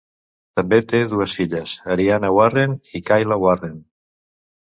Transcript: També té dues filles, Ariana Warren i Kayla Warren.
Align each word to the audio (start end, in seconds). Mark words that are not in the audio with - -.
També 0.59 0.77
té 0.91 1.01
dues 1.11 1.35
filles, 1.39 1.75
Ariana 1.95 2.33
Warren 2.37 2.75
i 2.95 3.03
Kayla 3.11 3.39
Warren. 3.45 3.77